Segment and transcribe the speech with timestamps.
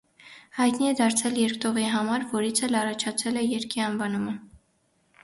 [0.59, 4.35] Հայտնի է դարձել երկտողի համար, որից էլ առաջացել է երգի անվանումը։